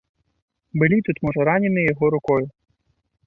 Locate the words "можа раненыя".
1.27-1.91